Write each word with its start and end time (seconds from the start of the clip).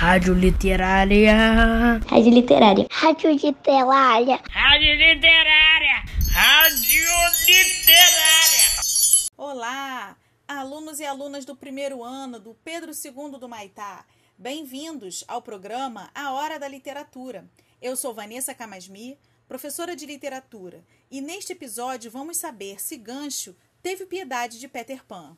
Rádio 0.00 0.32
Literária. 0.32 2.00
Rádio 2.08 2.32
Literária. 2.32 2.86
Rádio 2.90 3.32
Literária. 3.32 4.40
Rádio 4.48 4.94
Literária. 4.94 6.04
Rádio 6.32 7.04
Literária. 7.46 8.80
Olá, 9.36 10.16
alunos 10.48 11.00
e 11.00 11.04
alunas 11.04 11.44
do 11.44 11.54
primeiro 11.54 12.02
ano 12.02 12.40
do 12.40 12.54
Pedro 12.64 12.92
II 12.92 13.38
do 13.38 13.46
Maitá. 13.46 14.06
Bem-vindos 14.38 15.22
ao 15.28 15.42
programa 15.42 16.10
A 16.14 16.32
Hora 16.32 16.58
da 16.58 16.66
Literatura. 16.66 17.44
Eu 17.82 17.94
sou 17.94 18.14
Vanessa 18.14 18.54
Camasmi, 18.54 19.18
professora 19.46 19.94
de 19.94 20.06
literatura, 20.06 20.82
e 21.10 21.20
neste 21.20 21.52
episódio 21.52 22.10
vamos 22.10 22.38
saber 22.38 22.80
se 22.80 22.96
Gancho 22.96 23.54
teve 23.82 24.06
piedade 24.06 24.58
de 24.58 24.66
Peter 24.66 25.04
Pan. 25.04 25.36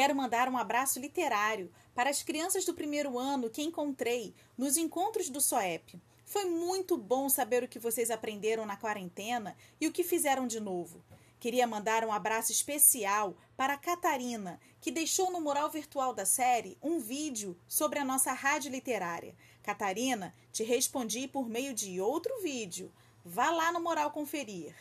Quero 0.00 0.16
mandar 0.16 0.48
um 0.48 0.56
abraço 0.56 0.98
literário 0.98 1.70
para 1.94 2.08
as 2.08 2.22
crianças 2.22 2.64
do 2.64 2.72
primeiro 2.72 3.18
ano 3.18 3.50
que 3.50 3.60
encontrei 3.60 4.34
nos 4.56 4.78
encontros 4.78 5.28
do 5.28 5.42
SOEP. 5.42 6.00
Foi 6.24 6.46
muito 6.46 6.96
bom 6.96 7.28
saber 7.28 7.62
o 7.62 7.68
que 7.68 7.78
vocês 7.78 8.10
aprenderam 8.10 8.64
na 8.64 8.78
quarentena 8.78 9.54
e 9.78 9.86
o 9.86 9.92
que 9.92 10.02
fizeram 10.02 10.46
de 10.46 10.58
novo. 10.58 11.04
Queria 11.38 11.66
mandar 11.66 12.02
um 12.02 12.10
abraço 12.10 12.50
especial 12.50 13.36
para 13.58 13.74
a 13.74 13.76
Catarina, 13.76 14.58
que 14.80 14.90
deixou 14.90 15.30
no 15.30 15.38
mural 15.38 15.68
virtual 15.68 16.14
da 16.14 16.24
série 16.24 16.78
um 16.82 16.98
vídeo 16.98 17.54
sobre 17.68 17.98
a 17.98 18.04
nossa 18.04 18.32
rádio 18.32 18.70
literária. 18.70 19.36
Catarina, 19.62 20.34
te 20.50 20.64
respondi 20.64 21.28
por 21.28 21.46
meio 21.46 21.74
de 21.74 22.00
outro 22.00 22.40
vídeo. 22.40 22.90
Vá 23.22 23.50
lá 23.50 23.70
no 23.70 23.82
mural 23.82 24.10
conferir. 24.12 24.74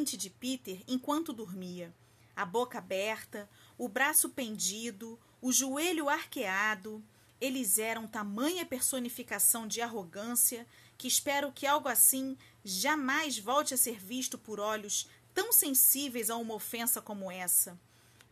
Impertinente 0.08 0.16
de 0.16 0.30
Peter 0.30 0.82
enquanto 0.88 1.32
dormia. 1.32 1.92
A 2.34 2.46
boca 2.46 2.78
aberta, 2.78 3.48
o 3.76 3.88
braço 3.88 4.30
pendido, 4.30 5.18
o 5.42 5.52
joelho 5.52 6.08
arqueado. 6.08 7.02
Eles 7.40 7.78
eram 7.78 8.06
tamanha 8.06 8.64
personificação 8.64 9.66
de 9.66 9.80
arrogância 9.80 10.66
que 10.96 11.06
espero 11.06 11.52
que 11.52 11.66
algo 11.66 11.88
assim 11.88 12.36
jamais 12.64 13.38
volte 13.38 13.74
a 13.74 13.76
ser 13.76 13.98
visto 13.98 14.38
por 14.38 14.58
olhos 14.58 15.08
tão 15.34 15.52
sensíveis 15.52 16.30
a 16.30 16.36
uma 16.36 16.54
ofensa 16.54 17.00
como 17.00 17.30
essa. 17.30 17.78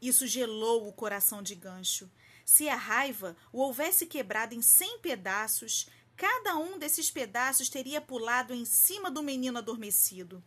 Isso 0.00 0.26
gelou 0.26 0.88
o 0.88 0.92
coração 0.92 1.42
de 1.42 1.54
Gancho. 1.54 2.10
Se 2.44 2.68
a 2.68 2.76
raiva 2.76 3.36
o 3.52 3.58
houvesse 3.60 4.06
quebrado 4.06 4.54
em 4.54 4.62
cem 4.62 4.98
pedaços, 4.98 5.88
cada 6.16 6.56
um 6.56 6.78
desses 6.78 7.10
pedaços 7.10 7.68
teria 7.68 8.00
pulado 8.00 8.54
em 8.54 8.64
cima 8.64 9.10
do 9.10 9.22
menino 9.22 9.58
adormecido. 9.58 10.42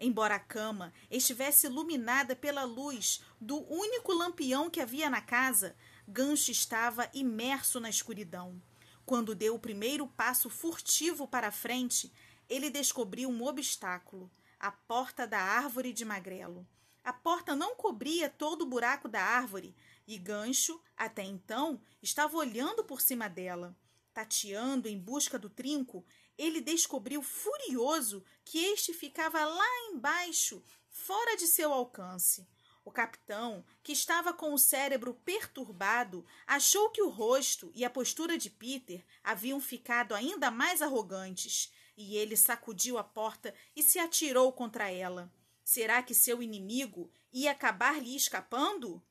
Embora 0.00 0.36
a 0.36 0.40
cama 0.40 0.92
estivesse 1.10 1.66
iluminada 1.66 2.36
pela 2.36 2.64
luz 2.64 3.22
do 3.40 3.58
único 3.72 4.12
lampião 4.12 4.70
que 4.70 4.80
havia 4.80 5.10
na 5.10 5.20
casa, 5.20 5.74
Gancho 6.06 6.50
estava 6.50 7.10
imerso 7.12 7.80
na 7.80 7.90
escuridão. 7.90 8.62
Quando 9.04 9.34
deu 9.34 9.54
o 9.54 9.58
primeiro 9.58 10.06
passo 10.06 10.48
furtivo 10.48 11.26
para 11.26 11.48
a 11.48 11.52
frente, 11.52 12.12
ele 12.48 12.70
descobriu 12.70 13.28
um 13.28 13.44
obstáculo 13.44 14.30
a 14.58 14.72
porta 14.72 15.26
da 15.26 15.38
árvore 15.38 15.92
de 15.92 16.04
magrelo. 16.04 16.66
A 17.04 17.12
porta 17.12 17.54
não 17.54 17.76
cobria 17.76 18.28
todo 18.28 18.62
o 18.62 18.66
buraco 18.66 19.08
da 19.08 19.22
árvore 19.22 19.74
e 20.06 20.18
Gancho, 20.18 20.80
até 20.96 21.22
então, 21.22 21.80
estava 22.02 22.36
olhando 22.36 22.82
por 22.84 23.00
cima 23.00 23.28
dela. 23.28 23.76
Tateando 24.12 24.88
em 24.88 24.98
busca 24.98 25.38
do 25.38 25.48
trinco, 25.48 26.04
ele 26.38 26.60
descobriu 26.60 27.20
furioso 27.20 28.24
que 28.44 28.64
este 28.66 28.94
ficava 28.94 29.44
lá 29.44 29.90
embaixo, 29.90 30.62
fora 30.88 31.36
de 31.36 31.46
seu 31.46 31.72
alcance. 31.72 32.48
O 32.84 32.90
capitão, 32.90 33.62
que 33.82 33.92
estava 33.92 34.32
com 34.32 34.54
o 34.54 34.58
cérebro 34.58 35.12
perturbado, 35.12 36.24
achou 36.46 36.88
que 36.88 37.02
o 37.02 37.10
rosto 37.10 37.70
e 37.74 37.84
a 37.84 37.90
postura 37.90 38.38
de 38.38 38.48
Peter 38.48 39.04
haviam 39.22 39.60
ficado 39.60 40.14
ainda 40.14 40.50
mais 40.50 40.80
arrogantes, 40.80 41.70
e 41.96 42.16
ele 42.16 42.36
sacudiu 42.36 42.96
a 42.96 43.04
porta 43.04 43.52
e 43.76 43.82
se 43.82 43.98
atirou 43.98 44.52
contra 44.52 44.90
ela. 44.90 45.30
Será 45.64 46.02
que 46.02 46.14
seu 46.14 46.42
inimigo 46.42 47.10
ia 47.30 47.50
acabar 47.50 48.00
lhe 48.00 48.16
escapando? 48.16 49.02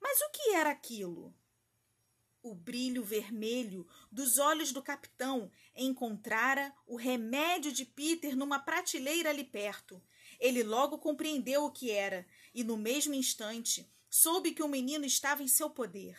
Mas 0.00 0.18
o 0.22 0.30
que 0.30 0.52
era 0.52 0.70
aquilo? 0.70 1.34
O 2.42 2.54
brilho 2.54 3.04
vermelho 3.04 3.86
dos 4.10 4.38
olhos 4.38 4.72
do 4.72 4.82
capitão 4.82 5.52
encontrara 5.76 6.74
o 6.86 6.96
remédio 6.96 7.70
de 7.70 7.84
Peter 7.84 8.34
numa 8.34 8.58
prateleira 8.58 9.28
ali 9.28 9.44
perto. 9.44 10.02
Ele 10.38 10.62
logo 10.62 10.98
compreendeu 10.98 11.64
o 11.64 11.70
que 11.70 11.90
era 11.90 12.26
e, 12.54 12.64
no 12.64 12.78
mesmo 12.78 13.12
instante, 13.12 13.92
soube 14.08 14.52
que 14.52 14.62
o 14.62 14.68
menino 14.68 15.04
estava 15.04 15.42
em 15.42 15.48
seu 15.48 15.68
poder. 15.68 16.16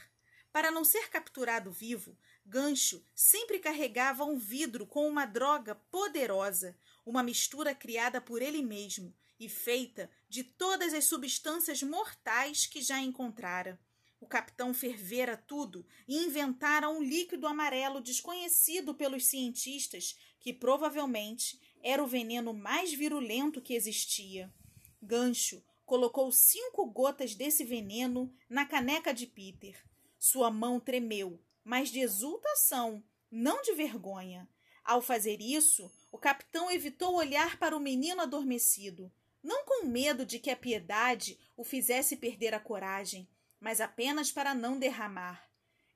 Para 0.51 0.69
não 0.69 0.83
ser 0.83 1.09
capturado 1.09 1.71
vivo, 1.71 2.15
Gancho 2.45 3.03
sempre 3.15 3.57
carregava 3.57 4.23
um 4.23 4.37
vidro 4.37 4.85
com 4.85 5.07
uma 5.07 5.25
droga 5.25 5.73
poderosa, 5.89 6.77
uma 7.03 7.23
mistura 7.23 7.73
criada 7.73 8.21
por 8.21 8.43
ele 8.43 8.61
mesmo 8.61 9.15
e 9.39 9.49
feita 9.49 10.07
de 10.29 10.43
todas 10.43 10.93
as 10.93 11.05
substâncias 11.05 11.81
mortais 11.81 12.67
que 12.67 12.79
já 12.79 12.99
encontrara. 12.99 13.79
O 14.21 14.27
capitão 14.27 14.71
fervera 14.71 15.35
tudo 15.35 15.83
e 16.07 16.15
inventara 16.15 16.87
um 16.87 17.01
líquido 17.01 17.47
amarelo 17.47 17.99
desconhecido 17.99 18.93
pelos 18.93 19.25
cientistas, 19.25 20.15
que 20.39 20.53
provavelmente 20.53 21.59
era 21.81 22.03
o 22.03 22.07
veneno 22.07 22.53
mais 22.53 22.93
virulento 22.93 23.59
que 23.59 23.73
existia. 23.73 24.53
Gancho 25.01 25.63
colocou 25.87 26.31
cinco 26.31 26.85
gotas 26.85 27.33
desse 27.33 27.65
veneno 27.65 28.31
na 28.47 28.63
caneca 28.63 29.11
de 29.11 29.25
Peter. 29.25 29.83
Sua 30.19 30.51
mão 30.51 30.79
tremeu, 30.79 31.41
mas 31.63 31.89
de 31.89 31.99
exultação, 31.99 33.03
não 33.31 33.59
de 33.63 33.73
vergonha. 33.73 34.47
Ao 34.83 35.01
fazer 35.01 35.41
isso, 35.41 35.91
o 36.11 36.17
capitão 36.19 36.69
evitou 36.69 37.15
olhar 37.15 37.57
para 37.57 37.75
o 37.75 37.79
menino 37.79 38.21
adormecido, 38.21 39.11
não 39.41 39.65
com 39.65 39.87
medo 39.87 40.27
de 40.27 40.37
que 40.37 40.51
a 40.51 40.55
piedade 40.55 41.39
o 41.57 41.63
fizesse 41.63 42.15
perder 42.15 42.53
a 42.53 42.59
coragem, 42.59 43.27
mas 43.61 43.79
apenas 43.79 44.31
para 44.31 44.53
não 44.55 44.77
derramar. 44.77 45.47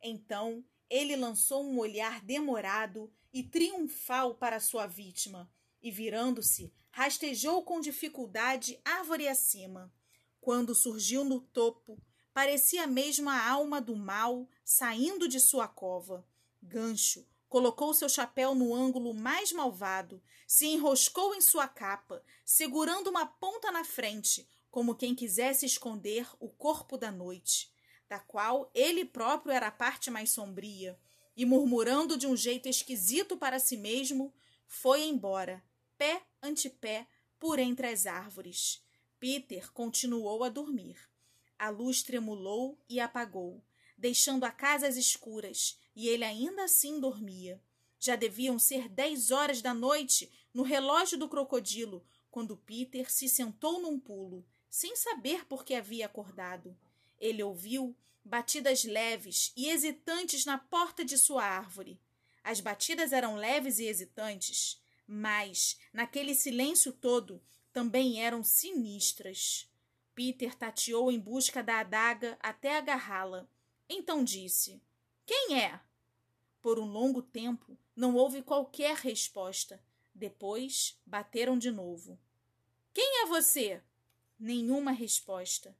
Então 0.01 0.63
ele 0.89 1.15
lançou 1.15 1.65
um 1.65 1.79
olhar 1.79 2.21
demorado 2.21 3.11
e 3.33 3.43
triunfal 3.43 4.35
para 4.35 4.59
sua 4.59 4.85
vítima, 4.85 5.51
e 5.81 5.91
virando-se, 5.91 6.71
rastejou 6.91 7.63
com 7.63 7.81
dificuldade 7.81 8.79
árvore 8.85 9.27
acima. 9.27 9.91
Quando 10.39 10.75
surgiu 10.75 11.25
no 11.25 11.41
topo, 11.41 12.01
parecia 12.33 12.85
mesmo 12.85 13.29
a 13.29 13.49
alma 13.49 13.81
do 13.81 13.95
mal 13.95 14.47
saindo 14.63 15.27
de 15.27 15.39
sua 15.39 15.67
cova. 15.67 16.25
Gancho 16.61 17.27
colocou 17.49 17.93
seu 17.93 18.09
chapéu 18.09 18.53
no 18.53 18.75
ângulo 18.75 19.13
mais 19.13 19.51
malvado, 19.51 20.21
se 20.45 20.65
enroscou 20.65 21.33
em 21.33 21.39
sua 21.39 21.67
capa, 21.67 22.21
segurando 22.43 23.09
uma 23.09 23.25
ponta 23.25 23.71
na 23.71 23.83
frente, 23.83 24.45
como 24.75 24.93
quem 24.93 25.15
quisesse 25.15 25.65
esconder 25.65 26.27
o 26.37 26.49
corpo 26.49 26.97
da 26.97 27.09
noite, 27.09 27.71
da 28.09 28.19
qual 28.19 28.69
ele 28.75 29.05
próprio 29.05 29.53
era 29.53 29.67
a 29.67 29.71
parte 29.71 30.11
mais 30.11 30.31
sombria, 30.31 30.99
e 31.33 31.45
murmurando 31.45 32.17
de 32.17 32.27
um 32.27 32.35
jeito 32.35 32.67
esquisito 32.67 33.37
para 33.37 33.57
si 33.57 33.77
mesmo, 33.77 34.33
foi 34.67 35.05
embora, 35.05 35.63
pé 35.97 36.21
ante 36.43 36.69
pé, 36.69 37.07
por 37.39 37.57
entre 37.57 37.87
as 37.87 38.05
árvores. 38.05 38.83
Peter 39.17 39.71
continuou 39.71 40.43
a 40.43 40.49
dormir. 40.49 40.97
A 41.57 41.69
luz 41.69 42.03
tremulou 42.03 42.77
e 42.89 42.99
apagou, 42.99 43.63
deixando 43.97 44.43
a 44.43 44.51
casa 44.51 44.89
às 44.89 44.97
escuras, 44.97 45.79
e 45.95 46.09
ele 46.09 46.25
ainda 46.25 46.65
assim 46.65 46.99
dormia. 46.99 47.63
Já 47.97 48.17
deviam 48.17 48.59
ser 48.59 48.89
dez 48.89 49.31
horas 49.31 49.61
da 49.61 49.73
noite 49.73 50.29
no 50.53 50.63
relógio 50.63 51.17
do 51.17 51.29
crocodilo, 51.29 52.05
quando 52.29 52.57
Peter 52.57 53.09
se 53.09 53.29
sentou 53.29 53.81
num 53.81 53.97
pulo, 53.97 54.45
sem 54.75 54.93
saber 54.93 55.45
por 55.45 55.63
que 55.63 55.73
havia 55.73 56.05
acordado. 56.05 56.77
Ele 57.17 57.41
ouviu 57.41 57.95
batidas 58.25 58.83
leves 58.83 59.53
e 59.55 59.69
hesitantes 59.69 60.43
na 60.43 60.57
porta 60.57 61.05
de 61.05 61.17
sua 61.17 61.45
árvore. 61.45 61.97
As 62.43 62.59
batidas 62.59 63.13
eram 63.13 63.37
leves 63.37 63.79
e 63.79 63.85
hesitantes, 63.85 64.83
mas, 65.07 65.79
naquele 65.93 66.35
silêncio 66.35 66.91
todo, 66.91 67.41
também 67.71 68.21
eram 68.21 68.43
sinistras. 68.43 69.71
Peter 70.13 70.53
tateou 70.53 71.09
em 71.09 71.21
busca 71.21 71.63
da 71.63 71.79
adaga 71.79 72.37
até 72.41 72.75
agarrá-la. 72.75 73.47
Então 73.87 74.25
disse: 74.25 74.81
Quem 75.25 75.57
é? 75.57 75.79
Por 76.61 76.79
um 76.79 76.85
longo 76.85 77.21
tempo 77.21 77.77
não 77.95 78.13
houve 78.13 78.41
qualquer 78.41 78.97
resposta. 78.97 79.81
Depois 80.13 80.99
bateram 81.05 81.57
de 81.57 81.71
novo. 81.71 82.19
Quem 82.93 83.23
é 83.23 83.25
você? 83.25 83.81
Nenhuma 84.39 84.91
resposta. 84.91 85.75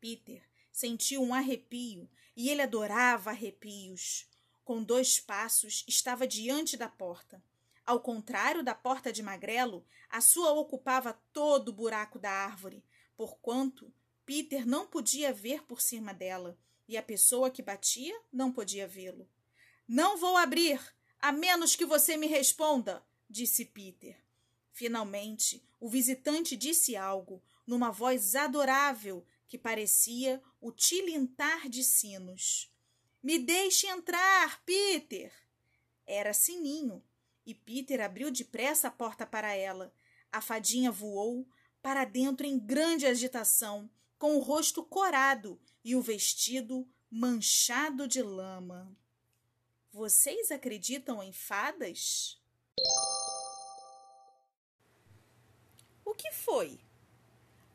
Peter 0.00 0.42
sentiu 0.70 1.22
um 1.22 1.34
arrepio 1.34 2.08
e 2.36 2.48
ele 2.48 2.62
adorava 2.62 3.30
arrepios. 3.30 4.28
Com 4.64 4.82
dois 4.82 5.18
passos 5.18 5.84
estava 5.88 6.26
diante 6.26 6.76
da 6.76 6.88
porta. 6.88 7.42
Ao 7.84 7.98
contrário 7.98 8.62
da 8.62 8.74
porta 8.74 9.12
de 9.12 9.22
Magrelo, 9.22 9.84
a 10.08 10.20
sua 10.20 10.52
ocupava 10.52 11.20
todo 11.32 11.70
o 11.70 11.72
buraco 11.72 12.18
da 12.18 12.30
árvore, 12.30 12.84
porquanto 13.16 13.92
Peter 14.24 14.66
não 14.66 14.86
podia 14.86 15.32
ver 15.32 15.64
por 15.64 15.80
cima 15.80 16.14
dela 16.14 16.58
e 16.86 16.96
a 16.96 17.02
pessoa 17.02 17.50
que 17.50 17.62
batia 17.62 18.16
não 18.32 18.52
podia 18.52 18.86
vê-lo. 18.86 19.28
Não 19.88 20.16
vou 20.16 20.36
abrir, 20.36 20.80
a 21.20 21.32
menos 21.32 21.74
que 21.74 21.84
você 21.84 22.16
me 22.16 22.26
responda, 22.26 23.04
disse 23.28 23.64
Peter. 23.64 24.16
Finalmente, 24.72 25.62
o 25.78 25.88
visitante 25.88 26.56
disse 26.56 26.96
algo, 26.96 27.42
numa 27.66 27.90
voz 27.90 28.34
adorável 28.34 29.24
que 29.46 29.58
parecia 29.58 30.42
o 30.60 30.70
tilintar 30.70 31.68
de 31.68 31.82
sinos. 31.82 32.72
Me 33.22 33.38
deixe 33.38 33.86
entrar, 33.86 34.62
Peter! 34.64 35.32
Era 36.06 36.32
Sininho, 36.32 37.04
e 37.44 37.54
Peter 37.54 38.00
abriu 38.00 38.30
depressa 38.30 38.88
a 38.88 38.90
porta 38.90 39.26
para 39.26 39.54
ela. 39.54 39.94
A 40.32 40.40
fadinha 40.40 40.90
voou, 40.90 41.48
para 41.82 42.04
dentro 42.04 42.46
em 42.46 42.58
grande 42.58 43.06
agitação, 43.06 43.90
com 44.18 44.36
o 44.36 44.40
rosto 44.40 44.84
corado 44.84 45.60
e 45.84 45.96
o 45.96 46.02
vestido 46.02 46.88
manchado 47.10 48.06
de 48.06 48.22
lama. 48.22 48.96
Vocês 49.92 50.50
acreditam 50.50 51.22
em 51.22 51.32
fadas? 51.32 52.39
O 56.10 56.14
que 56.14 56.32
foi? 56.32 56.76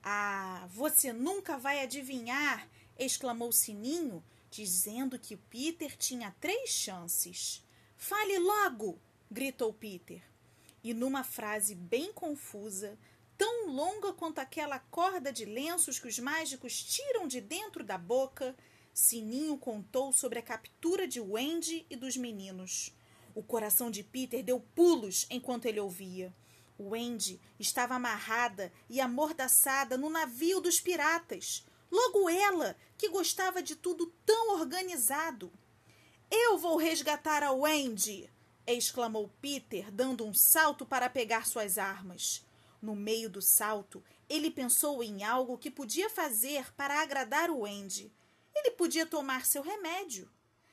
Ah, 0.03 0.67
você 0.69 1.13
nunca 1.13 1.57
vai 1.57 1.79
adivinhar! 1.79 2.67
exclamou 2.99 3.49
Sininho, 3.53 4.21
dizendo 4.51 5.17
que 5.17 5.37
Peter 5.37 5.95
tinha 5.95 6.35
três 6.41 6.69
chances. 6.69 7.63
Fale 7.95 8.37
logo! 8.37 8.99
gritou 9.31 9.71
Peter. 9.71 10.21
E 10.83 10.93
numa 10.93 11.23
frase 11.23 11.73
bem 11.73 12.11
confusa, 12.11 12.99
tão 13.37 13.69
longa 13.69 14.11
quanto 14.11 14.39
aquela 14.39 14.79
corda 14.79 15.31
de 15.31 15.45
lenços 15.45 15.97
que 15.97 16.09
os 16.09 16.19
mágicos 16.19 16.83
tiram 16.83 17.29
de 17.29 17.39
dentro 17.39 17.85
da 17.85 17.97
boca, 17.97 18.53
Sininho 18.93 19.57
contou 19.57 20.11
sobre 20.11 20.39
a 20.39 20.43
captura 20.43 21.07
de 21.07 21.21
Wendy 21.21 21.85
e 21.89 21.95
dos 21.95 22.17
meninos. 22.17 22.93
O 23.33 23.41
coração 23.41 23.89
de 23.89 24.03
Peter 24.03 24.43
deu 24.43 24.59
pulos 24.59 25.25
enquanto 25.29 25.67
ele 25.67 25.79
ouvia. 25.79 26.33
Wendy 26.79 27.39
estava 27.59 27.95
amarrada 27.95 28.71
e 28.89 28.99
amordaçada 28.99 29.97
no 29.97 30.09
navio 30.09 30.59
dos 30.59 30.79
piratas. 30.79 31.65
Logo 31.91 32.29
ela, 32.29 32.75
que 32.97 33.09
gostava 33.09 33.61
de 33.61 33.75
tudo 33.75 34.13
tão 34.25 34.59
organizado. 34.59 35.51
Eu 36.29 36.57
vou 36.57 36.77
resgatar 36.77 37.43
a 37.43 37.51
Wendy! 37.51 38.29
exclamou 38.67 39.29
Peter, 39.39 39.91
dando 39.91 40.25
um 40.25 40.33
salto 40.33 40.85
para 40.85 41.09
pegar 41.09 41.45
suas 41.45 41.77
armas. 41.77 42.43
No 42.81 42.95
meio 42.95 43.29
do 43.29 43.41
salto, 43.41 44.03
ele 44.27 44.51
pensou 44.51 45.03
em 45.03 45.23
algo 45.23 45.57
que 45.57 45.71
podia 45.71 46.09
fazer 46.09 46.73
para 46.73 47.01
agradar 47.01 47.49
o 47.49 47.65
Andy. 47.65 48.11
Ele 48.53 48.71
podia 48.71 49.05
tomar 49.05 49.45
seu 49.45 49.61
remédio. 49.61 50.29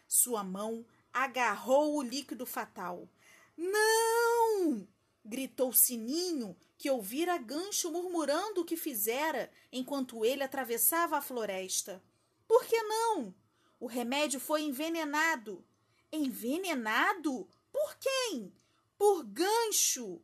Sua 0.06 0.43
mão 0.43 0.84
agarrou 1.12 1.96
o 1.96 2.02
líquido 2.02 2.46
fatal. 2.46 3.08
Não! 3.56 4.87
Gritou 5.24 5.72
Sininho, 5.72 6.56
que 6.76 6.90
ouvira 6.90 7.38
Gancho 7.38 7.90
murmurando 7.90 8.62
o 8.62 8.64
que 8.64 8.76
fizera 8.76 9.50
enquanto 9.70 10.24
ele 10.24 10.42
atravessava 10.42 11.16
a 11.16 11.22
floresta. 11.22 12.02
Por 12.46 12.64
que 12.64 12.82
não? 12.82 13.34
O 13.78 13.86
remédio 13.86 14.40
foi 14.40 14.62
envenenado. 14.62 15.64
Envenenado? 16.10 17.48
Por 17.72 17.96
quem? 17.96 18.52
Por 18.98 19.24
Gancho. 19.24 20.20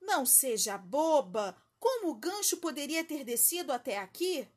Não 0.00 0.26
seja 0.26 0.76
boba! 0.76 1.56
Como 1.80 2.12
o 2.12 2.14
gancho 2.14 2.56
poderia 2.56 3.04
ter 3.04 3.24
descido 3.24 3.70
até 3.70 3.98
aqui? 3.98 4.48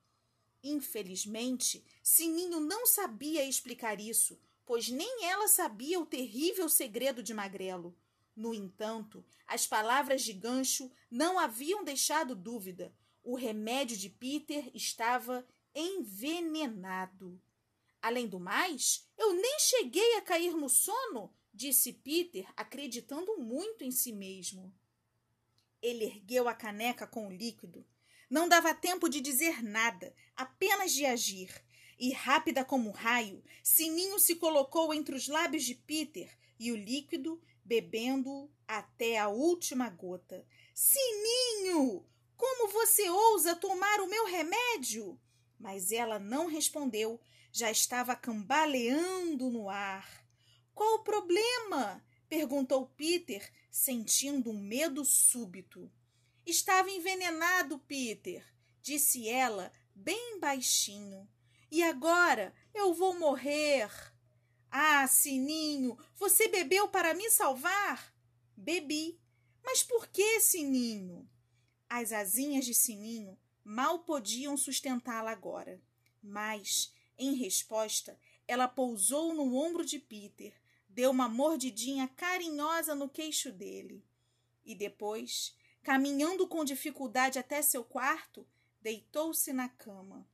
Infelizmente, 0.64 1.84
Sininho 2.02 2.62
não 2.62 2.86
sabia 2.86 3.44
explicar 3.44 4.00
isso, 4.00 4.40
pois 4.66 4.88
nem 4.88 5.26
ela 5.26 5.50
sabia 5.50 6.00
o 6.00 6.06
terrível 6.06 6.70
segredo 6.70 7.22
de 7.22 7.34
Magrelo. 7.34 7.94
No 8.38 8.54
entanto, 8.54 9.26
as 9.48 9.66
palavras 9.66 10.22
de 10.22 10.32
Gancho 10.32 10.92
não 11.10 11.40
haviam 11.40 11.84
deixado 11.84 12.36
dúvida. 12.36 12.94
O 13.24 13.36
remédio 13.36 13.98
de 13.98 14.12
Peter 14.12 14.70
estava 14.76 15.44
envenenado. 15.74 17.42
Além 18.00 18.28
do 18.28 18.40
mais, 18.40 19.10
eu 19.18 19.34
nem 19.34 19.60
cheguei 19.60 20.18
a 20.18 20.22
cair 20.22 20.56
no 20.56 20.70
sono, 20.70 21.34
disse 21.52 21.92
Peter, 21.92 22.48
acreditando 22.56 23.40
muito 23.40 23.84
em 23.84 23.90
si 23.90 24.14
mesmo. 24.14 24.72
Ele 25.82 26.06
ergueu 26.06 26.48
a 26.48 26.54
caneca 26.54 27.08
com 27.08 27.28
o 27.28 27.32
líquido. 27.32 27.84
Não 28.30 28.48
dava 28.48 28.72
tempo 28.72 29.10
de 29.10 29.20
dizer 29.20 29.64
nada, 29.64 30.14
apenas 30.36 30.94
de 30.94 31.08
agir. 31.08 31.50
E 31.98 32.14
rápida 32.14 32.64
como 32.64 32.90
um 32.90 32.94
raio, 32.94 33.44
Sininho 33.64 34.20
se 34.20 34.36
colocou 34.36 34.94
entre 34.94 35.16
os 35.16 35.28
lábios 35.28 35.64
de 35.64 35.74
Peter 35.74 36.38
e 36.60 36.72
o 36.72 36.76
líquido, 36.76 37.42
bebendo 37.68 38.50
até 38.66 39.18
a 39.18 39.28
última 39.28 39.90
gota. 39.90 40.46
Sininho! 40.74 42.06
Como 42.38 42.72
você 42.72 43.10
ousa 43.10 43.56
tomar 43.56 44.00
o 44.00 44.08
meu 44.08 44.26
remédio? 44.26 45.20
Mas 45.60 45.92
ela 45.92 46.18
não 46.18 46.48
respondeu, 46.48 47.20
já 47.52 47.70
estava 47.70 48.16
cambaleando 48.16 49.50
no 49.50 49.70
ar. 49.70 50.26
Qual 50.74 50.96
o 50.96 51.04
problema? 51.04 52.04
perguntou 52.30 52.88
Peter, 52.96 53.52
sentindo 53.70 54.52
um 54.52 54.60
medo 54.60 55.04
súbito. 55.04 55.92
Estava 56.46 56.90
envenenado, 56.90 57.80
Peter, 57.80 58.46
disse 58.82 59.28
ela, 59.28 59.74
bem 59.94 60.40
baixinho. 60.40 61.28
E 61.70 61.84
agora 61.84 62.54
eu 62.74 62.94
vou 62.94 63.18
morrer. 63.18 63.90
Ah, 64.72 65.08
Sininho, 65.08 65.98
você 66.16 66.48
bebeu 66.48 66.88
para 66.88 67.14
me 67.14 67.30
salvar? 67.30 68.14
Bebi. 68.56 69.20
Mas 69.64 69.84
por 69.84 70.08
que, 70.08 70.40
Sininho? 70.40 71.30
As 71.90 72.12
asinhas 72.12 72.66
de 72.66 72.74
Sininho 72.74 73.38
mal 73.64 74.00
podiam 74.00 74.56
sustentá-la 74.58 75.32
agora. 75.32 75.82
Mas, 76.22 76.94
em 77.18 77.34
resposta, 77.36 78.20
ela 78.48 78.68
pousou 78.68 79.34
no 79.34 79.56
ombro 79.56 79.86
de 79.86 80.00
Peter 80.00 80.54
deu 80.98 81.12
uma 81.12 81.30
mordidinha 81.30 82.08
carinhosa 82.08 82.96
no 82.96 83.08
queixo 83.08 83.52
dele 83.52 84.04
e 84.66 84.74
depois, 84.74 85.56
caminhando 85.84 86.48
com 86.48 86.66
dificuldade 86.66 87.38
até 87.38 87.62
seu 87.62 87.84
quarto, 87.84 88.48
deitou-se 88.82 89.54
na 89.54 89.70
cama. 89.70 90.28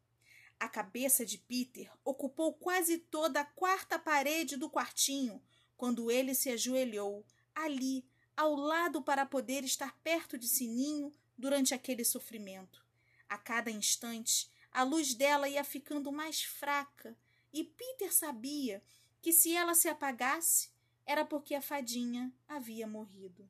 A 0.63 0.69
cabeça 0.69 1.25
de 1.25 1.37
Peter 1.37 1.91
ocupou 2.05 2.53
quase 2.53 2.97
toda 2.97 3.41
a 3.41 3.45
quarta 3.45 3.99
parede 3.99 4.55
do 4.55 4.69
quartinho 4.69 5.43
quando 5.75 6.09
ele 6.09 6.33
se 6.33 6.49
ajoelhou 6.49 7.25
ali, 7.53 8.07
ao 8.33 8.55
lado, 8.55 9.01
para 9.01 9.25
poder 9.25 9.65
estar 9.65 9.93
perto 9.99 10.37
de 10.37 10.47
Sininho 10.47 11.11
durante 11.37 11.73
aquele 11.73 12.05
sofrimento. 12.05 12.81
A 13.27 13.37
cada 13.37 13.69
instante, 13.69 14.49
a 14.71 14.83
luz 14.83 15.13
dela 15.13 15.49
ia 15.49 15.65
ficando 15.65 16.13
mais 16.13 16.41
fraca 16.43 17.13
e 17.51 17.65
Peter 17.65 18.13
sabia 18.13 18.81
que 19.21 19.33
se 19.33 19.53
ela 19.53 19.75
se 19.75 19.89
apagasse, 19.89 20.69
era 21.05 21.25
porque 21.25 21.55
a 21.55 21.61
fadinha 21.61 22.33
havia 22.47 22.87
morrido. 22.87 23.45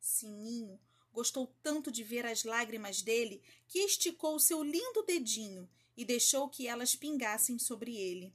Sininho 0.00 0.80
gostou 1.12 1.46
tanto 1.62 1.92
de 1.92 2.02
ver 2.02 2.26
as 2.26 2.42
lágrimas 2.42 3.02
dele 3.02 3.40
que 3.68 3.78
esticou 3.78 4.40
seu 4.40 4.64
lindo 4.64 5.04
dedinho 5.04 5.70
e 5.96 6.04
deixou 6.04 6.48
que 6.48 6.66
elas 6.66 6.94
pingassem 6.94 7.58
sobre 7.58 7.96
ele. 7.96 8.34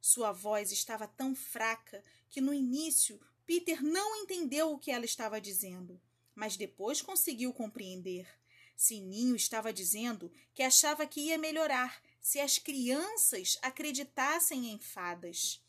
Sua 0.00 0.32
voz 0.32 0.70
estava 0.72 1.06
tão 1.06 1.34
fraca 1.34 2.02
que 2.30 2.40
no 2.40 2.54
início 2.54 3.20
Peter 3.44 3.82
não 3.82 4.16
entendeu 4.16 4.72
o 4.72 4.78
que 4.78 4.90
ela 4.90 5.04
estava 5.04 5.40
dizendo, 5.40 6.00
mas 6.34 6.56
depois 6.56 7.00
conseguiu 7.00 7.52
compreender. 7.52 8.28
Sininho 8.76 9.34
estava 9.34 9.72
dizendo 9.72 10.30
que 10.54 10.62
achava 10.62 11.06
que 11.06 11.20
ia 11.20 11.38
melhorar 11.38 12.00
se 12.20 12.38
as 12.38 12.58
crianças 12.58 13.58
acreditassem 13.62 14.70
em 14.70 14.78
fadas. 14.78 15.60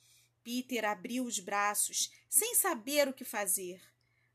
Peter 0.43 0.85
abriu 0.85 1.25
os 1.25 1.39
braços, 1.39 2.11
sem 2.29 2.53
saber 2.53 3.07
o 3.07 3.13
que 3.13 3.23
fazer. 3.23 3.81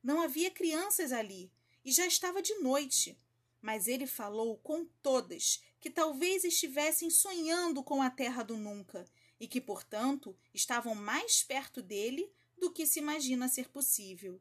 Não 0.03 0.21
havia 0.21 0.51
crianças 0.51 1.13
ali 1.13 1.53
e 1.85 1.93
já 1.93 2.07
estava 2.07 2.43
de 2.43 2.55
noite. 2.55 3.17
Mas 3.64 3.88
ele 3.88 4.06
falou 4.06 4.59
com 4.59 4.85
todas 5.02 5.62
que 5.80 5.88
talvez 5.88 6.44
estivessem 6.44 7.09
sonhando 7.09 7.83
com 7.83 8.02
a 8.02 8.11
terra 8.11 8.42
do 8.42 8.59
nunca 8.59 9.06
e 9.40 9.49
que, 9.49 9.59
portanto, 9.59 10.37
estavam 10.52 10.94
mais 10.94 11.42
perto 11.42 11.80
dele 11.80 12.30
do 12.59 12.71
que 12.71 12.87
se 12.87 12.99
imagina 12.99 13.49
ser 13.49 13.71
possível. 13.71 14.38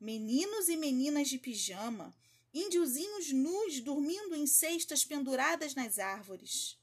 Meninos 0.00 0.68
e 0.68 0.76
meninas 0.76 1.28
de 1.28 1.38
pijama, 1.38 2.12
índiozinhos 2.52 3.30
nus 3.30 3.78
dormindo 3.78 4.34
em 4.34 4.44
cestas 4.44 5.04
penduradas 5.04 5.76
nas 5.76 6.00
árvores. 6.00 6.76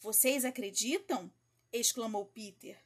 Vocês 0.00 0.44
acreditam? 0.44 1.32
exclamou 1.72 2.26
Peter. 2.26 2.76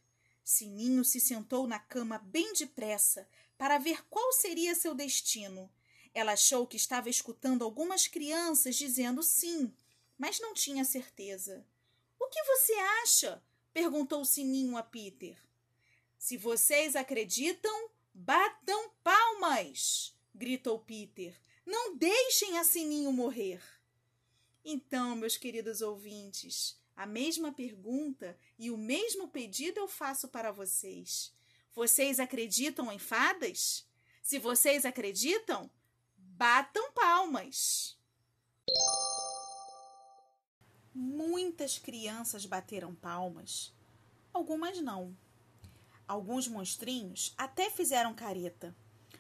Sininho 0.44 1.02
se 1.02 1.18
sentou 1.18 1.66
na 1.66 1.78
cama 1.78 2.18
bem 2.18 2.52
depressa 2.52 3.26
para 3.56 3.78
ver 3.78 4.04
qual 4.10 4.34
seria 4.34 4.74
seu 4.74 4.94
destino. 4.94 5.72
Ela 6.14 6.32
achou 6.32 6.66
que 6.66 6.76
estava 6.76 7.10
escutando 7.10 7.64
algumas 7.64 8.06
crianças 8.06 8.76
dizendo 8.76 9.22
sim, 9.22 9.74
mas 10.16 10.38
não 10.38 10.54
tinha 10.54 10.84
certeza. 10.84 11.66
O 12.18 12.28
que 12.28 12.42
você 12.44 12.72
acha? 13.02 13.42
perguntou 13.72 14.24
Sininho 14.24 14.76
a 14.76 14.82
Peter. 14.82 15.36
Se 16.16 16.36
vocês 16.36 16.94
acreditam, 16.94 17.90
batam 18.14 18.90
palmas! 19.02 20.14
gritou 20.32 20.78
Peter. 20.78 21.34
Não 21.66 21.96
deixem 21.96 22.58
a 22.58 22.64
Sininho 22.64 23.12
morrer. 23.12 23.60
Então, 24.64 25.16
meus 25.16 25.36
queridos 25.36 25.82
ouvintes, 25.82 26.78
a 26.96 27.06
mesma 27.06 27.52
pergunta 27.52 28.38
e 28.58 28.70
o 28.70 28.78
mesmo 28.78 29.28
pedido 29.28 29.78
eu 29.78 29.88
faço 29.88 30.28
para 30.28 30.52
vocês. 30.52 31.32
Vocês 31.74 32.20
acreditam 32.20 32.90
em 32.92 32.98
fadas? 32.98 33.86
Se 34.22 34.38
vocês 34.38 34.86
acreditam, 34.86 35.70
batam 36.36 36.90
palmas. 36.92 37.96
Muitas 40.92 41.78
crianças 41.78 42.44
bateram 42.44 42.92
palmas, 42.92 43.72
algumas 44.32 44.80
não. 44.80 45.16
Alguns 46.08 46.48
monstrinhos 46.48 47.34
até 47.38 47.70
fizeram 47.70 48.14
careta. 48.14 48.74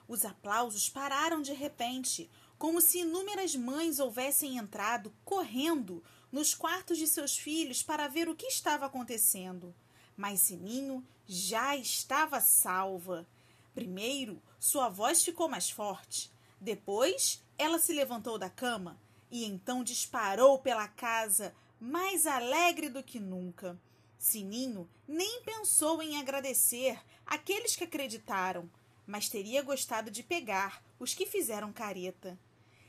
Os 0.08 0.24
aplausos 0.24 0.88
pararam 0.88 1.40
de 1.40 1.52
repente, 1.52 2.28
como 2.58 2.80
se 2.80 2.98
inúmeras 2.98 3.54
mães 3.54 4.00
houvessem 4.00 4.58
entrado 4.58 5.14
correndo 5.24 6.02
nos 6.32 6.52
quartos 6.52 6.98
de 6.98 7.06
seus 7.06 7.38
filhos 7.38 7.80
para 7.80 8.08
ver 8.08 8.28
o 8.28 8.34
que 8.34 8.46
estava 8.46 8.86
acontecendo. 8.86 9.72
Mas 10.16 10.40
Sininho 10.40 11.06
já 11.26 11.76
estava 11.76 12.40
salva. 12.40 13.26
Primeiro, 13.72 14.42
sua 14.58 14.88
voz 14.88 15.24
ficou 15.24 15.48
mais 15.48 15.70
forte. 15.70 16.33
Depois, 16.64 17.44
ela 17.58 17.78
se 17.78 17.92
levantou 17.92 18.38
da 18.38 18.48
cama 18.48 18.98
e 19.30 19.44
então 19.44 19.84
disparou 19.84 20.58
pela 20.58 20.88
casa, 20.88 21.54
mais 21.78 22.26
alegre 22.26 22.88
do 22.88 23.02
que 23.02 23.20
nunca. 23.20 23.78
Sininho 24.18 24.88
nem 25.06 25.42
pensou 25.42 26.02
em 26.02 26.16
agradecer 26.16 26.98
aqueles 27.26 27.76
que 27.76 27.84
acreditaram, 27.84 28.70
mas 29.06 29.28
teria 29.28 29.60
gostado 29.60 30.10
de 30.10 30.22
pegar 30.22 30.82
os 30.98 31.12
que 31.12 31.26
fizeram 31.26 31.70
careta. 31.70 32.38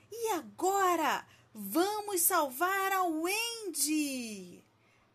E 0.10 0.32
agora 0.32 1.28
vamos 1.54 2.22
salvar 2.22 2.94
a 2.94 3.04
Wendy! 3.04 4.64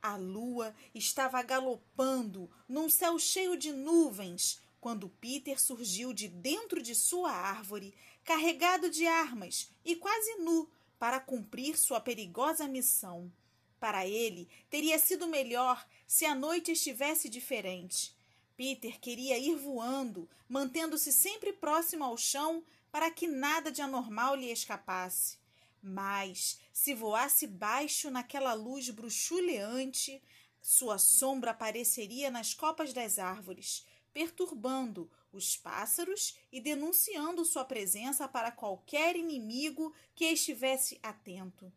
A 0.02 0.16
lua 0.16 0.74
estava 0.94 1.40
galopando 1.40 2.50
num 2.68 2.90
céu 2.90 3.18
cheio 3.18 3.56
de 3.56 3.72
nuvens 3.72 4.60
quando 4.80 5.10
Peter 5.10 5.60
surgiu 5.60 6.12
de 6.12 6.26
dentro 6.26 6.82
de 6.82 6.94
sua 6.94 7.30
árvore, 7.30 7.94
carregado 8.30 8.88
de 8.88 9.08
armas 9.08 9.72
e 9.84 9.96
quase 9.96 10.36
nu 10.36 10.70
para 11.00 11.18
cumprir 11.18 11.76
sua 11.76 12.00
perigosa 12.00 12.68
missão. 12.68 13.28
Para 13.80 14.06
ele, 14.06 14.48
teria 14.70 15.00
sido 15.00 15.26
melhor 15.26 15.84
se 16.06 16.24
a 16.24 16.32
noite 16.32 16.70
estivesse 16.70 17.28
diferente. 17.28 18.16
Peter 18.56 19.00
queria 19.00 19.36
ir 19.36 19.56
voando, 19.56 20.30
mantendo-se 20.48 21.12
sempre 21.12 21.52
próximo 21.52 22.04
ao 22.04 22.16
chão 22.16 22.62
para 22.92 23.10
que 23.10 23.26
nada 23.26 23.68
de 23.68 23.82
anormal 23.82 24.36
lhe 24.36 24.52
escapasse. 24.52 25.36
Mas, 25.82 26.60
se 26.72 26.94
voasse 26.94 27.48
baixo 27.48 28.12
naquela 28.12 28.54
luz 28.54 28.90
bruxuleante, 28.90 30.22
sua 30.62 30.98
sombra 30.98 31.50
apareceria 31.50 32.30
nas 32.30 32.54
copas 32.54 32.92
das 32.92 33.18
árvores, 33.18 33.84
perturbando 34.12 35.10
os 35.32 35.56
pássaros 35.56 36.36
e 36.50 36.60
denunciando 36.60 37.44
sua 37.44 37.64
presença 37.64 38.26
para 38.26 38.50
qualquer 38.50 39.16
inimigo 39.16 39.94
que 40.14 40.24
estivesse 40.24 40.98
atento. 41.02 41.72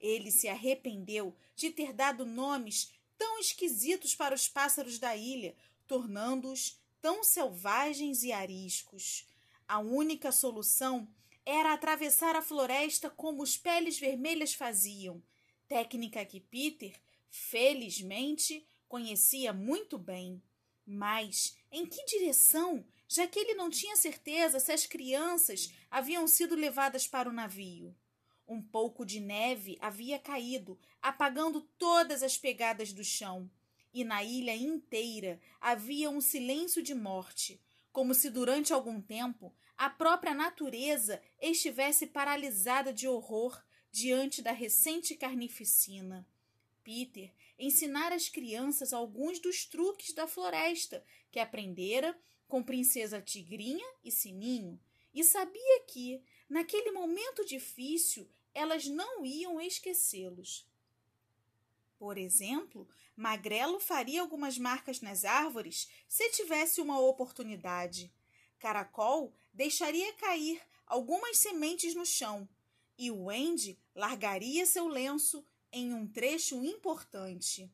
Ele 0.00 0.30
se 0.30 0.48
arrependeu 0.48 1.36
de 1.54 1.70
ter 1.70 1.92
dado 1.92 2.24
nomes 2.24 2.92
tão 3.16 3.38
esquisitos 3.38 4.14
para 4.14 4.34
os 4.34 4.48
pássaros 4.48 4.98
da 4.98 5.16
ilha, 5.16 5.56
tornando-os 5.86 6.78
tão 7.00 7.22
selvagens 7.22 8.22
e 8.22 8.32
ariscos. 8.32 9.26
A 9.66 9.78
única 9.78 10.32
solução 10.32 11.08
era 11.44 11.72
atravessar 11.72 12.36
a 12.36 12.42
floresta 12.42 13.10
como 13.10 13.42
os 13.42 13.56
peles 13.56 13.98
vermelhas 13.98 14.54
faziam, 14.54 15.22
técnica 15.66 16.24
que 16.24 16.40
Peter, 16.40 16.94
felizmente, 17.30 18.66
conhecia 18.88 19.52
muito 19.52 19.98
bem. 19.98 20.42
Mas 20.86 21.56
em 21.70 21.86
que 21.86 22.04
direção, 22.04 22.84
já 23.08 23.26
que 23.26 23.38
ele 23.38 23.54
não 23.54 23.70
tinha 23.70 23.96
certeza 23.96 24.58
se 24.58 24.72
as 24.72 24.86
crianças 24.86 25.72
haviam 25.90 26.26
sido 26.26 26.54
levadas 26.54 27.06
para 27.06 27.28
o 27.28 27.32
navio? 27.32 27.94
Um 28.46 28.60
pouco 28.60 29.04
de 29.04 29.20
neve 29.20 29.78
havia 29.80 30.18
caído, 30.18 30.78
apagando 31.00 31.60
todas 31.78 32.22
as 32.22 32.36
pegadas 32.36 32.92
do 32.92 33.04
chão, 33.04 33.50
e 33.94 34.04
na 34.04 34.22
ilha 34.24 34.54
inteira 34.54 35.40
havia 35.60 36.10
um 36.10 36.20
silêncio 36.20 36.82
de 36.82 36.94
morte, 36.94 37.60
como 37.92 38.14
se 38.14 38.30
durante 38.30 38.72
algum 38.72 39.00
tempo 39.00 39.54
a 39.76 39.90
própria 39.90 40.34
natureza 40.34 41.20
estivesse 41.40 42.06
paralisada 42.06 42.92
de 42.92 43.06
horror 43.06 43.62
diante 43.90 44.40
da 44.40 44.52
recente 44.52 45.14
carnificina. 45.14 46.26
Peter 46.82 47.32
ensinara 47.62 48.16
às 48.16 48.28
crianças 48.28 48.92
alguns 48.92 49.38
dos 49.38 49.64
truques 49.64 50.12
da 50.12 50.26
floresta 50.26 51.04
que 51.30 51.38
aprendera 51.38 52.18
com 52.48 52.62
Princesa 52.62 53.22
Tigrinha 53.22 53.86
e 54.04 54.10
Sininho, 54.10 54.78
e 55.14 55.22
sabia 55.22 55.80
que, 55.86 56.22
naquele 56.48 56.90
momento 56.90 57.44
difícil, 57.44 58.28
elas 58.52 58.86
não 58.86 59.24
iam 59.24 59.60
esquecê-los. 59.60 60.68
Por 61.98 62.18
exemplo, 62.18 62.88
Magrelo 63.14 63.78
faria 63.78 64.20
algumas 64.20 64.58
marcas 64.58 65.00
nas 65.00 65.24
árvores 65.24 65.88
se 66.08 66.30
tivesse 66.30 66.80
uma 66.80 66.98
oportunidade. 66.98 68.12
Caracol 68.58 69.32
deixaria 69.52 70.12
cair 70.14 70.60
algumas 70.84 71.38
sementes 71.38 71.94
no 71.94 72.04
chão 72.04 72.48
e 72.98 73.10
o 73.10 73.26
Wendy 73.26 73.78
largaria 73.94 74.66
seu 74.66 74.88
lenço 74.88 75.46
em 75.72 75.94
um 75.94 76.06
trecho 76.06 76.64
importante. 76.64 77.72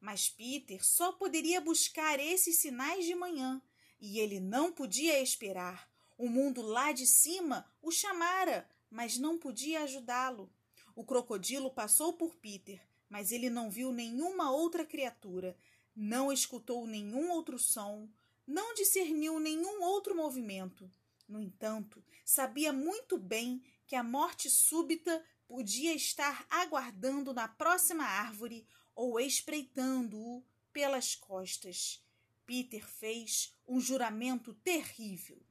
Mas 0.00 0.28
Peter 0.28 0.84
só 0.84 1.12
poderia 1.12 1.60
buscar 1.60 2.18
esses 2.18 2.56
sinais 2.56 3.04
de 3.04 3.14
manhã 3.14 3.60
e 4.00 4.18
ele 4.18 4.40
não 4.40 4.72
podia 4.72 5.20
esperar. 5.20 5.90
O 6.16 6.28
mundo 6.28 6.62
lá 6.62 6.92
de 6.92 7.06
cima 7.06 7.66
o 7.82 7.90
chamara, 7.90 8.68
mas 8.90 9.18
não 9.18 9.38
podia 9.38 9.82
ajudá-lo. 9.82 10.50
O 10.94 11.04
crocodilo 11.04 11.70
passou 11.70 12.12
por 12.12 12.36
Peter 12.36 12.80
mas 13.10 13.32
ele 13.32 13.50
não 13.50 13.68
viu 13.68 13.92
nenhuma 13.92 14.52
outra 14.52 14.86
criatura, 14.86 15.56
não 15.94 16.32
escutou 16.32 16.86
nenhum 16.86 17.32
outro 17.32 17.58
som, 17.58 18.08
não 18.46 18.72
discerniu 18.72 19.40
nenhum 19.40 19.82
outro 19.82 20.14
movimento. 20.14 20.88
No 21.28 21.40
entanto, 21.40 22.02
sabia 22.24 22.72
muito 22.72 23.18
bem 23.18 23.60
que 23.86 23.96
a 23.96 24.04
morte 24.04 24.48
súbita 24.48 25.22
podia 25.50 25.92
estar 25.92 26.46
aguardando 26.48 27.34
na 27.34 27.48
próxima 27.48 28.04
árvore 28.04 28.64
ou 28.94 29.18
espreitando-o 29.18 30.44
pelas 30.72 31.16
costas. 31.16 32.00
Peter 32.46 32.88
fez 32.88 33.52
um 33.66 33.80
juramento 33.80 34.54
terrível. 34.54 35.42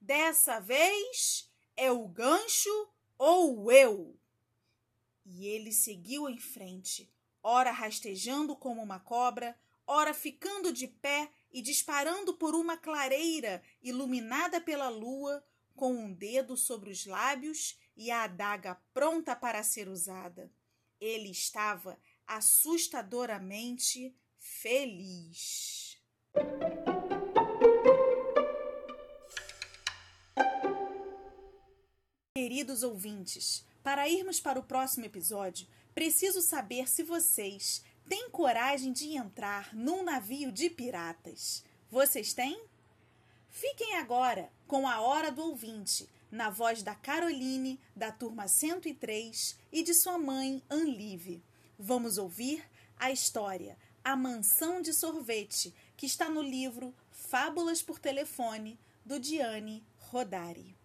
Dessa 0.00 0.60
vez 0.60 1.50
é 1.76 1.90
o 1.90 2.06
gancho 2.06 2.70
ou 3.18 3.72
eu. 3.72 4.16
E 5.24 5.44
ele 5.48 5.72
seguiu 5.72 6.28
em 6.28 6.38
frente, 6.38 7.12
ora 7.42 7.72
rastejando 7.72 8.54
como 8.54 8.80
uma 8.80 9.00
cobra, 9.00 9.58
ora 9.84 10.14
ficando 10.14 10.72
de 10.72 10.86
pé 10.86 11.32
e 11.50 11.60
disparando 11.60 12.34
por 12.34 12.54
uma 12.54 12.76
clareira 12.76 13.60
iluminada 13.82 14.60
pela 14.60 14.88
lua, 14.88 15.44
com 15.74 15.92
um 15.92 16.14
dedo 16.14 16.56
sobre 16.56 16.92
os 16.92 17.04
lábios 17.04 17.76
e 17.96 18.10
a 18.10 18.24
adaga 18.24 18.76
pronta 18.92 19.34
para 19.34 19.62
ser 19.62 19.88
usada. 19.88 20.50
Ele 21.00 21.30
estava 21.30 21.98
assustadoramente 22.26 24.14
feliz. 24.38 25.98
Queridos 32.34 32.82
ouvintes, 32.82 33.64
para 33.82 34.08
irmos 34.08 34.40
para 34.40 34.58
o 34.58 34.62
próximo 34.62 35.06
episódio, 35.06 35.66
preciso 35.94 36.42
saber 36.42 36.88
se 36.88 37.02
vocês 37.02 37.82
têm 38.08 38.28
coragem 38.30 38.92
de 38.92 39.16
entrar 39.16 39.74
num 39.74 40.02
navio 40.02 40.52
de 40.52 40.68
piratas. 40.68 41.64
Vocês 41.90 42.34
têm? 42.34 42.62
Fiquem 43.48 43.96
agora 43.96 44.52
com 44.66 44.86
a 44.86 45.00
Hora 45.00 45.32
do 45.32 45.42
Ouvinte, 45.42 46.06
na 46.30 46.50
voz 46.50 46.82
da 46.82 46.94
Caroline, 46.94 47.80
da 47.94 48.10
turma 48.10 48.48
103 48.48 49.58
e 49.72 49.82
de 49.82 49.94
sua 49.94 50.18
mãe, 50.18 50.62
Anlive. 50.70 51.42
Vamos 51.78 52.18
ouvir 52.18 52.64
a 52.98 53.10
história 53.10 53.76
A 54.04 54.16
Mansão 54.16 54.80
de 54.80 54.92
Sorvete, 54.92 55.74
que 55.96 56.06
está 56.06 56.28
no 56.28 56.42
livro 56.42 56.94
Fábulas 57.10 57.82
por 57.82 57.98
Telefone, 57.98 58.78
do 59.04 59.20
Diane 59.20 59.84
Rodari. 59.96 60.76